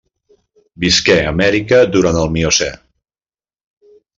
Visqué 0.83 1.17
a 1.25 1.27
Amèrica 1.33 1.81
durant 1.97 2.19
el 2.25 2.33
Miocè. 2.39 2.71